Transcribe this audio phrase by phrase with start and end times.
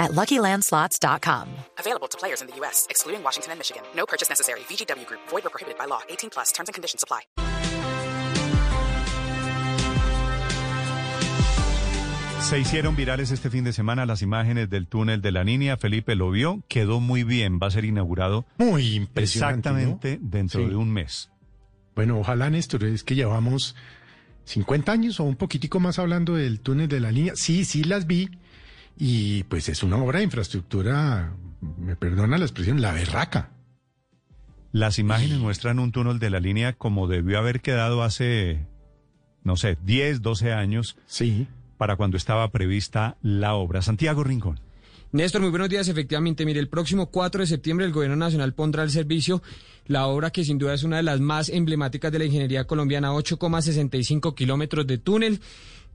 [0.00, 1.46] at LuckyLandSlots.com.
[1.78, 3.82] Available to players in the U.S., excluding Washington and Michigan.
[3.94, 4.60] No purchase necessary.
[4.68, 5.20] VGW Group.
[5.28, 6.00] Void or prohibited by law.
[6.08, 6.50] 18 plus.
[6.52, 7.20] Terms and conditions apply.
[12.40, 15.76] Se hicieron virales este fin de semana las imágenes del túnel de la Niña.
[15.76, 17.60] Felipe lo vio, quedó muy bien.
[17.62, 19.68] Va a ser inaugurado Muy impresionante.
[19.68, 20.28] exactamente ¿no?
[20.30, 20.68] dentro Sí.
[20.70, 21.30] de un mes.
[21.94, 23.76] Bueno, ojalá, Néstor, es que llevamos
[24.46, 27.34] 50 años o un poquitico más hablando del túnel de la línea.
[27.36, 28.30] Sí, sí las vi.
[29.02, 31.34] Y pues es una obra de infraestructura,
[31.78, 33.50] me perdona la expresión, la berraca.
[34.72, 38.66] Las imágenes muestran un túnel de la línea como debió haber quedado hace,
[39.42, 41.48] no sé, 10, 12 años Sí.
[41.78, 43.80] para cuando estaba prevista la obra.
[43.80, 44.60] Santiago Rincón.
[45.12, 45.88] Néstor, muy buenos días.
[45.88, 49.42] Efectivamente, mire, el próximo 4 de septiembre el Gobierno Nacional pondrá al servicio
[49.86, 53.12] la obra que sin duda es una de las más emblemáticas de la ingeniería colombiana,
[53.12, 55.40] 8,65 kilómetros de túnel.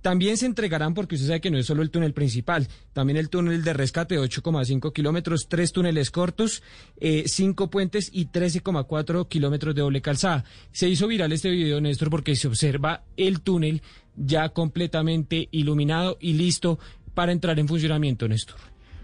[0.05, 3.27] También se entregarán, porque usted sabe que no es solo el túnel principal, también el
[3.27, 6.61] túnel de rescate de 8,5 kilómetros, tres túneles cortos,
[6.97, 10.43] eh, cinco puentes y 13,4 kilómetros de doble calzada.
[10.71, 13.81] Se hizo viral este video, Néstor, porque se observa el túnel
[14.15, 16.77] ya completamente iluminado y listo
[17.15, 18.57] para entrar en funcionamiento, Néstor.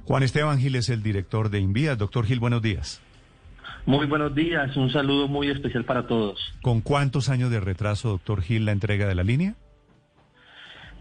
[0.05, 1.97] Juan Esteban Gil es el director de Invías.
[1.97, 3.01] Doctor Gil, buenos días.
[3.87, 6.39] Muy buenos días, un saludo muy especial para todos.
[6.61, 9.55] ¿Con cuántos años de retraso, doctor Gil, la entrega de la línea?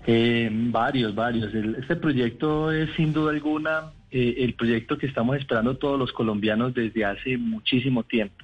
[0.07, 1.53] Eh, varios, varios.
[1.55, 6.75] Este proyecto es sin duda alguna eh, el proyecto que estamos esperando todos los colombianos
[6.75, 8.35] desde hace muchísimo tiempo.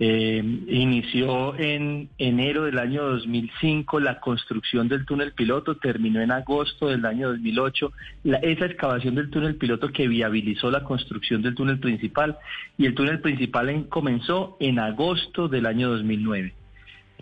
[0.00, 6.88] Eh, inició en enero del año 2005 la construcción del túnel piloto, terminó en agosto
[6.88, 7.92] del año 2008
[8.24, 12.36] la- esa excavación del túnel piloto que viabilizó la construcción del túnel principal
[12.76, 16.52] y el túnel principal en- comenzó en agosto del año 2009.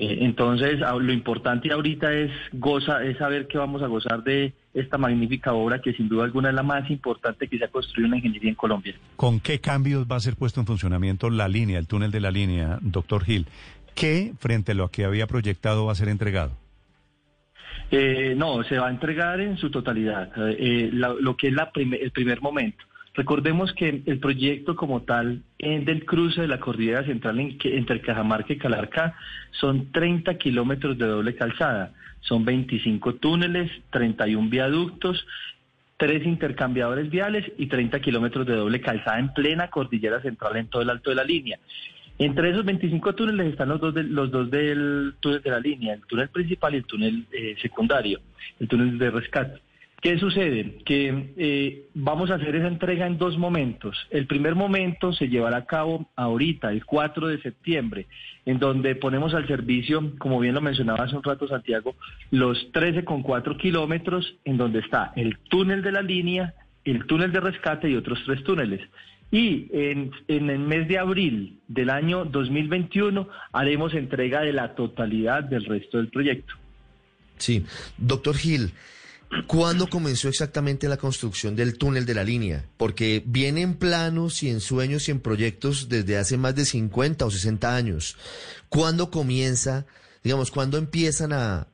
[0.05, 4.99] Eh, entonces, lo importante ahorita es goza, es saber que vamos a gozar de esta
[4.99, 8.11] magnífica obra que sin duda alguna es la más importante que se ha construido en
[8.11, 8.95] la ingeniería en Colombia.
[9.15, 12.33] ¿Con qué cambios va a ser puesto en funcionamiento la línea, el túnel de la
[12.33, 13.47] línea, doctor Gil?
[13.95, 16.51] ¿Qué, frente a lo que había proyectado, va a ser entregado?
[17.93, 21.55] Eh, no, se va a entregar en su totalidad, eh, eh, la- lo que es
[21.55, 22.85] la prime- el primer momento.
[23.15, 28.53] Recordemos que el proyecto como tal eh, del cruce de la cordillera central entre Cajamarca
[28.55, 29.15] y Calarca
[29.51, 31.93] son 30 kilómetros de doble calzada,
[32.23, 35.27] son 25 túneles, 31 viaductos,
[35.99, 40.81] tres intercambiadores viales y 30 kilómetros de doble calzada en plena cordillera central en todo
[40.83, 41.59] el alto de la línea.
[42.19, 45.95] Entre esos 25 túneles están los dos, del- los dos del túnel de la línea,
[45.95, 48.21] el túnel principal y el túnel eh, secundario,
[48.59, 49.61] el túnel de rescate.
[50.03, 50.79] ¿Qué sucede?
[50.85, 53.97] Que eh, vamos a hacer esa entrega en dos momentos.
[54.11, 58.09] El primer momento se llevará a cabo ahorita, el 4 de septiembre,
[58.45, 61.95] en donde ponemos al servicio, como bien lo mencionaba hace un rato Santiago,
[62.33, 66.53] los 13,4 kilómetros, en donde está el túnel de la línea,
[66.85, 68.81] el túnel de rescate y otros tres túneles.
[69.31, 75.45] Y en, en el mes de abril del año 2021 haremos entrega de la totalidad
[75.45, 76.55] del resto del proyecto.
[77.39, 77.65] Sí,
[77.99, 78.73] doctor Gil,
[79.47, 82.65] ¿cuándo comenzó exactamente la construcción del túnel de la línea?
[82.77, 87.25] Porque viene en planos y en sueños y en proyectos desde hace más de 50
[87.25, 88.17] o 60 años.
[88.69, 89.87] ¿Cuándo comienza,
[90.23, 91.69] digamos, cuándo empiezan a,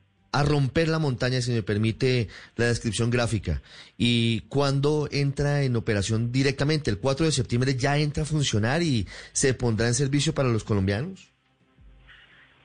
[0.45, 3.61] romper la montaña, si me permite la descripción gráfica?
[3.97, 6.91] ¿Y cuándo entra en operación directamente?
[6.91, 10.63] ¿El 4 de septiembre ya entra a funcionar y se pondrá en servicio para los
[10.63, 11.31] colombianos?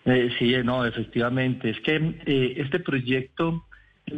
[0.04, 1.70] Eh, sí, no, efectivamente.
[1.70, 1.96] Es que
[2.26, 3.64] eh, este proyecto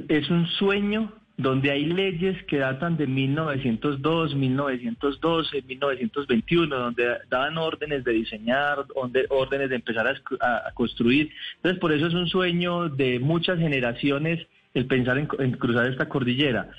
[0.09, 8.05] es un sueño donde hay leyes que datan de 1902, 1912, 1921, donde daban órdenes
[8.05, 8.87] de diseñar,
[9.29, 10.07] órdenes de empezar
[10.41, 11.31] a, construir.
[11.57, 16.09] Entonces, por eso es un sueño de muchas generaciones el pensar en, en cruzar esta
[16.09, 16.71] cordillera.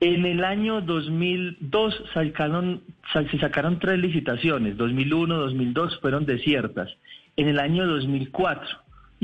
[0.00, 2.82] En el año 2002 sacaron,
[3.12, 6.90] sa- se sacaron tres licitaciones, 2001, 2002 fueron desiertas.
[7.36, 8.66] En el año 2004,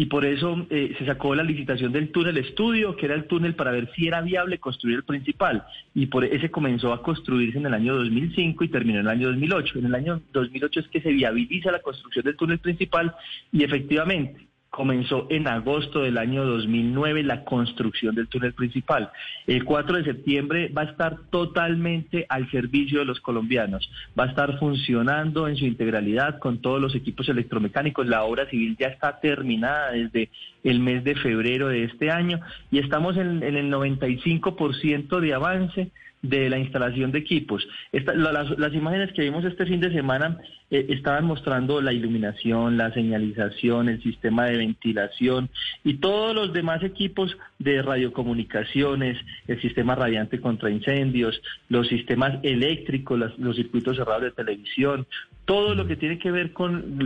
[0.00, 3.55] y por eso eh, se sacó la licitación del túnel estudio, que era el túnel
[3.55, 5.62] para ver si era viable construir el principal,
[5.94, 9.29] y por ese comenzó a construirse en el año 2005 y terminó en el año
[9.29, 9.79] 2008.
[9.79, 13.14] En el año 2008 es que se viabiliza la construcción del túnel principal
[13.52, 19.11] y efectivamente comenzó en agosto del año 2009 la construcción del túnel principal.
[19.47, 24.29] El 4 de septiembre va a estar totalmente al servicio de los colombianos, va a
[24.29, 28.07] estar funcionando en su integralidad con todos los equipos electromecánicos.
[28.07, 30.31] La obra civil ya está terminada desde
[30.65, 32.41] el mes de febrero de este año
[32.71, 35.91] y estamos en, el 95% de avance
[36.23, 37.67] de la instalación de equipos.
[37.93, 40.39] las, imágenes que vimos este fin de semana
[40.71, 45.49] eh, estaban mostrando la iluminación, la señalización, el sistema de ventilación
[45.83, 49.17] y todos los demás equipos de radiocomunicaciones,
[49.49, 51.41] el sistema radiante contra incendios,
[51.71, 55.07] los sistemas eléctricos, los circuitos cerrados de televisión,
[55.50, 57.00] todo lo que tiene que ver con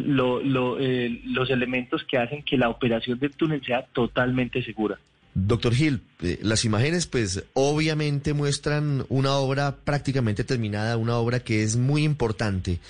[0.79, 4.99] eh, los elementos que hacen que la operación del túnel sea totalmente segura.
[5.33, 11.63] Doctor Gil, eh, las imágenes pues obviamente muestran una obra prácticamente terminada, una obra que
[11.63, 12.81] es muy importante.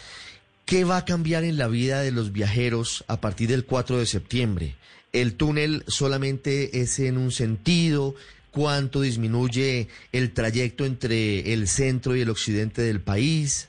[0.64, 4.06] ¿Qué va a cambiar en la vida de los viajeros a partir del 4 de
[4.06, 4.74] septiembre?
[5.12, 8.16] ¿El túnel solamente es en un sentido?
[8.50, 13.68] ¿Cuánto disminuye el trayecto entre el centro y el occidente del país?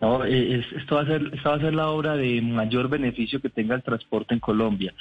[0.00, 3.40] No, eh, esto va a ser, esta va a ser la obra de mayor beneficio
[3.40, 4.94] que tenga el transporte en Colombia.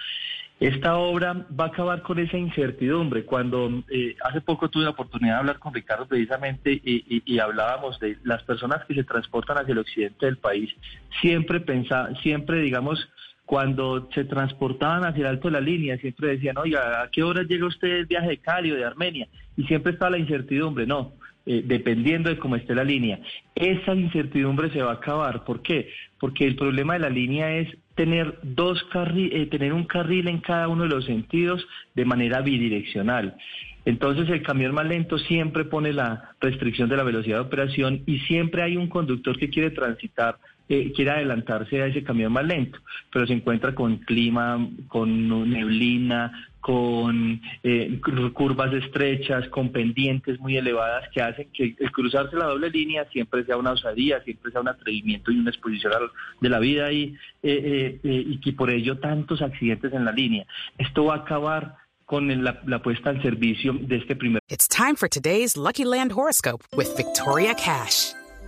[0.59, 3.25] Esta obra va a acabar con esa incertidumbre.
[3.25, 8.17] Cuando eh, hace poco tuve la oportunidad de hablar con Ricardo precisamente y, hablábamos de
[8.23, 10.73] las personas que se transportan hacia el occidente del país,
[11.19, 13.09] siempre pensaba, siempre digamos,
[13.45, 17.43] cuando se transportaban hacia el alto de la línea, siempre decían, oiga, ¿a qué hora
[17.43, 19.27] llega usted el viaje de Cali o de Armenia?
[19.57, 21.11] Y siempre estaba la incertidumbre, no.
[21.47, 23.19] Eh, dependiendo de cómo esté la línea.
[23.53, 25.43] Esa incertidumbre se va a acabar.
[25.43, 25.89] ¿Por qué?
[26.19, 28.83] Porque el problema de la línea es tener dos
[29.15, 31.63] eh, tener un carril en cada uno de los sentidos
[31.93, 33.37] de manera bidireccional.
[33.85, 38.17] Entonces el camión más lento siempre pone la restricción de la velocidad de operación y
[38.21, 40.37] siempre hay un conductor que quiere transitar
[40.67, 42.79] eh, quiere adelantarse a ese camión más lento,
[43.13, 48.01] pero se encuentra con clima, con neblina, con eh,
[48.33, 53.45] curvas estrechas, con pendientes muy elevadas que hacen que el cruzarse la doble línea siempre
[53.45, 55.93] sea una osadía, siempre sea un atrevimiento y una exposición
[56.41, 60.47] de la vida y, eh, y que por ello tantos accidentes en la línea.
[60.79, 61.75] Esto va a acabar
[62.05, 64.41] con la, la puesta al servicio de este primer.
[64.49, 68.15] It's time for today's Lucky Land horoscope with Victoria Cash.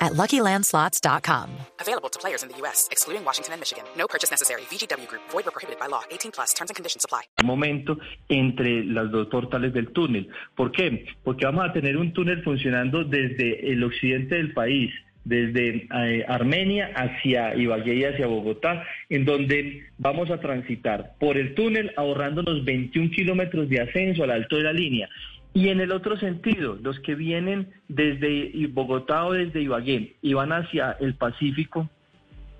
[0.00, 1.50] at LuckyLandSlots.com.
[1.80, 3.84] Available to players in the U.S., excluding Washington and Michigan.
[3.96, 4.62] No purchase necessary.
[4.70, 5.22] VGW Group.
[5.30, 6.02] Void or prohibited by law.
[6.10, 6.54] 18 plus.
[6.54, 7.22] Terms and conditions apply.
[7.42, 7.98] Momento
[8.28, 10.28] entre las dos portales del túnel.
[10.56, 11.06] ¿Por qué?
[11.24, 14.92] Porque vamos a tener un túnel funcionando desde el occidente del país,
[15.24, 21.54] desde eh, Armenia hacia Ibagué y hacia Bogotá, en donde vamos a transitar por el
[21.54, 25.08] túnel ahorrándonos 21 kilómetros de ascenso al alto de la línea
[25.54, 30.52] y en el otro sentido, los que vienen desde Bogotá o desde Ibagué y van
[30.52, 31.88] hacia el Pacífico,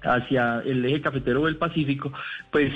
[0.02, 2.12] hacia el eje cafetero del Pacífico,
[2.50, 2.72] pues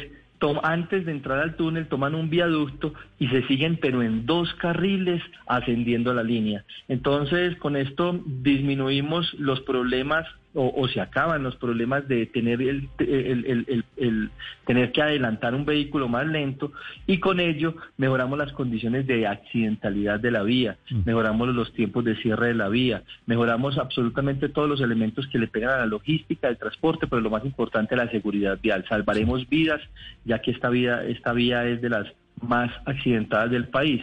[0.63, 5.23] antes de entrar al túnel toman un viaducto y se siguen pero en dos carriles
[5.47, 6.65] ascendiendo la línea.
[6.89, 14.31] Entonces con esto disminuimos los problemas o, se acaban los problemas de tener el, el,
[14.67, 16.73] tener que adelantar un vehículo más lento
[17.07, 21.01] y con ello mejoramos las condiciones de accidentalidad de la vía, mm.
[21.07, 25.49] mejoramos los tiempos de cierre de la vía, mejoramos absolutamente todos los elementos que le
[25.49, 28.85] pegan a la logística del transporte, pero lo más importante la seguridad vial.
[28.89, 29.81] Salvaremos vidas,
[30.25, 32.07] ya que esta vía, esta vía es de las
[32.41, 34.03] más accidentadas del país.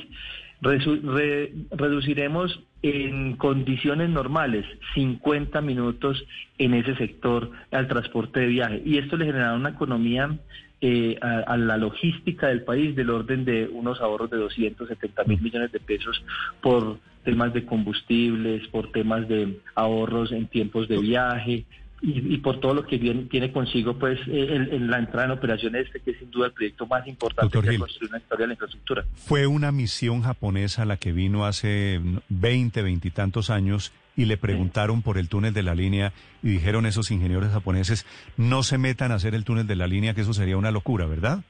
[0.61, 6.23] Reduciremos en condiciones normales 50 minutos
[6.57, 8.81] en ese sector al transporte de viaje.
[8.85, 10.37] Y esto le generará una economía
[10.81, 15.73] eh, a, la logística del país del orden de unos ahorros de 270 mil millones
[15.73, 16.23] de pesos
[16.61, 21.65] por temas de combustibles, por temas de ahorros en tiempos de viaje,
[22.01, 25.99] y, por todo lo que viene, tiene consigo pues eh, la entrada en operación este,
[25.99, 28.53] que es sin duda el proyecto más importante que ha construido una historia de la
[28.53, 29.05] infraestructura.
[29.15, 34.37] Fue una misión japonesa la que vino hace 20, 20 y tantos años y le
[34.37, 36.13] preguntaron por el túnel de la línea
[36.43, 38.05] y dijeron esos ingenieros japoneses,
[38.37, 41.05] no se metan a hacer el túnel de la línea, que eso sería una locura,
[41.05, 41.43] ¿verdad?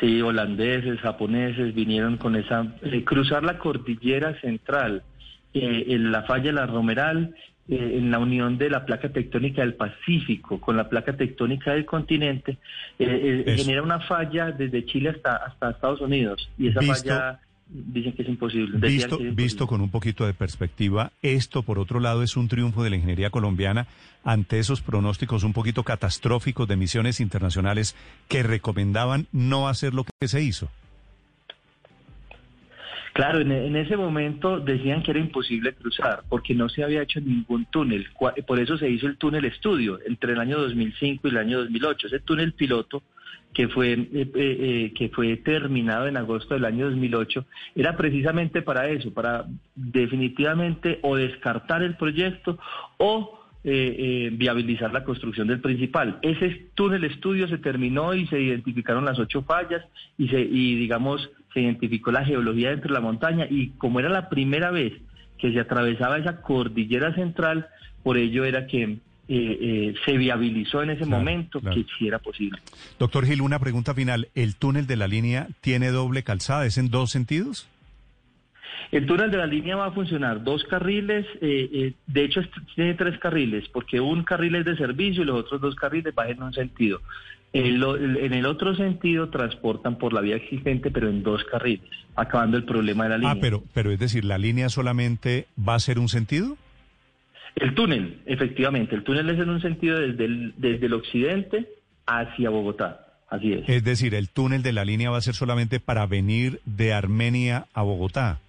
[0.00, 5.02] Sí, holandeses, japoneses vinieron con esa, eh, cruzar la cordillera central,
[5.52, 7.34] eh, en la falla de la Romeral
[7.68, 11.86] eh, en la unión de la placa tectónica del Pacífico con la placa tectónica del
[11.86, 12.58] continente,
[12.98, 16.50] eh, eh, genera una falla desde Chile hasta, hasta Estados Unidos.
[16.58, 18.78] Y esa falla dicen que es imposible.
[18.86, 22.82] Visto, es visto con un poquito de perspectiva, esto por otro lado es un triunfo
[22.82, 23.86] de la ingeniería colombiana
[24.24, 27.96] ante esos pronósticos un poquito catastróficos de misiones internacionales
[28.28, 30.68] que recomendaban no hacer lo que se hizo.
[33.14, 37.64] Claro, en, ese momento decían que era imposible cruzar porque no se había hecho ningún
[37.66, 38.08] túnel.
[38.44, 42.08] Por eso se hizo el túnel estudio entre el año 2005 y el año 2008.
[42.08, 43.04] Ese túnel piloto
[43.52, 48.62] que fue eh, eh, eh, que fue terminado en agosto del año 2008 era precisamente
[48.62, 49.44] para eso, para
[49.76, 52.58] definitivamente o descartar el proyecto
[52.96, 56.18] o eh, eh, viabilizar la construcción del principal.
[56.20, 59.82] Ese túnel estudio se terminó y se identificaron las ocho fallas
[60.18, 64.08] y, se, y digamos, se identificó la geología dentro de la montaña y como era
[64.10, 64.92] la primera vez
[65.38, 67.68] que se atravesaba esa cordillera central,
[68.02, 71.76] por ello era que eh, eh, se viabilizó en ese Claro, momento claro.
[71.76, 72.58] que sí era posible.
[72.98, 74.28] Doctor Gil, una pregunta final.
[74.34, 76.66] ¿El túnel de la línea tiene doble calzada?
[76.66, 77.66] ¿Es en dos sentidos?
[78.92, 82.48] El túnel de la línea va a funcionar dos carriles, eh, eh, de hecho es-
[82.74, 86.30] tiene tres carriles, porque un carril es de servicio y los otros dos carriles van
[86.30, 87.00] en un sentido.
[87.52, 92.56] El- en el otro sentido transportan por la vía existente, pero en dos carriles, acabando
[92.56, 93.32] el problema de la línea.
[93.32, 96.56] Ah, pero, pero es decir, ¿la línea solamente va a ser un sentido?
[97.54, 101.68] El túnel, efectivamente, el túnel es en un sentido desde el, desde el occidente
[102.06, 103.68] hacia Bogotá, así es.
[103.68, 107.66] Es decir, el túnel de la línea va a ser solamente para venir de Armenia
[107.72, 108.40] a Bogotá.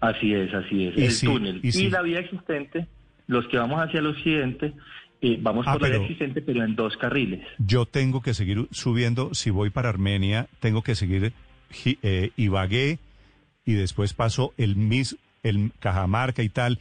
[0.00, 0.96] Así es, así es.
[0.96, 1.60] Y el túnel.
[1.62, 2.86] y la vía existente,
[3.26, 4.72] los que vamos hacia el occidente,
[5.20, 7.46] eh, vamos Ah, por la vía existente, pero en dos carriles.
[7.58, 11.32] Yo tengo que seguir subiendo, si voy para Armenia, tengo que seguir
[11.84, 12.98] eh, Ibagué
[13.66, 16.78] y después paso el, mis, el Cajamarca y tal,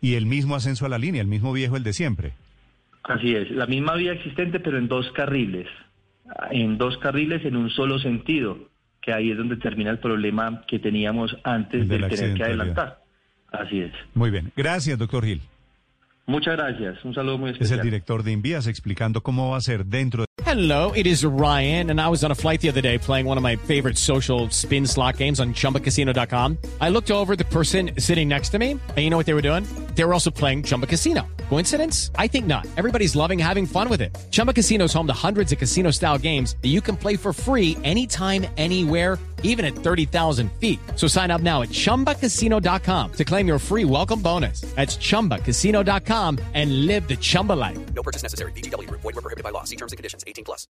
[0.00, 2.32] y el mismo ascenso a la línea, el mismo viejo, el de siempre.
[3.04, 5.68] Así es, la misma vía existente, pero en dos carriles.
[6.50, 8.58] En dos carriles en un solo sentido,
[9.00, 13.00] que ahí es donde termina el problema que teníamos antes de tener que adelantar.
[13.52, 13.92] Así es.
[14.14, 14.52] Muy bien.
[14.56, 15.40] Gracias, doctor Gil.
[16.26, 17.04] Muchas gracias.
[17.04, 17.80] Un saludo muy Es especial.
[17.80, 20.26] el director de Invías explicando cómo va a ser dentro de...
[20.46, 23.36] Hello, it is Ryan, and I was on a flight the other day playing one
[23.36, 26.56] of my favorite social spin slot games on chumbacasino.com.
[26.80, 29.34] I looked over at the person sitting next to me, and you know what they
[29.34, 29.64] were doing?
[29.96, 31.22] They were also playing Chumba Casino.
[31.50, 32.10] Coincidence?
[32.14, 32.66] I think not.
[32.76, 34.16] Everybody's loving having fun with it.
[34.30, 37.32] Chumba Casino is home to hundreds of casino style games that you can play for
[37.32, 40.78] free anytime, anywhere even at 30,000 feet.
[40.96, 44.62] So sign up now at ChumbaCasino.com to claim your free welcome bonus.
[44.74, 47.78] That's ChumbaCasino.com and live the Chumba life.
[47.94, 48.52] No purchase necessary.
[48.52, 49.00] Group.
[49.00, 49.64] Void were prohibited by law.
[49.64, 50.24] See terms and conditions.
[50.26, 50.66] 18 plus.